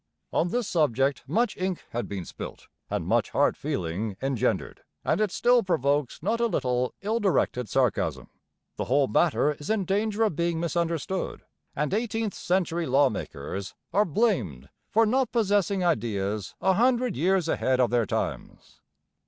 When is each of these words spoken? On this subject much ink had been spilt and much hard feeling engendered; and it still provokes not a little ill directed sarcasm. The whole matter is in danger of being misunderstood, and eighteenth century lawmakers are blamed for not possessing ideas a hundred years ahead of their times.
On 0.33 0.47
this 0.49 0.67
subject 0.67 1.21
much 1.27 1.55
ink 1.57 1.85
had 1.91 2.09
been 2.09 2.25
spilt 2.25 2.69
and 2.89 3.05
much 3.05 3.29
hard 3.29 3.55
feeling 3.55 4.17
engendered; 4.19 4.81
and 5.05 5.21
it 5.21 5.29
still 5.29 5.61
provokes 5.61 6.23
not 6.23 6.39
a 6.39 6.47
little 6.47 6.95
ill 7.03 7.19
directed 7.19 7.69
sarcasm. 7.69 8.27
The 8.77 8.85
whole 8.85 9.07
matter 9.07 9.51
is 9.51 9.69
in 9.69 9.85
danger 9.85 10.23
of 10.23 10.35
being 10.35 10.59
misunderstood, 10.59 11.43
and 11.75 11.93
eighteenth 11.93 12.33
century 12.33 12.87
lawmakers 12.87 13.75
are 13.93 14.03
blamed 14.05 14.69
for 14.89 15.05
not 15.05 15.31
possessing 15.31 15.83
ideas 15.85 16.55
a 16.59 16.73
hundred 16.73 17.15
years 17.15 17.47
ahead 17.47 17.79
of 17.79 17.91
their 17.91 18.07
times. 18.07 18.81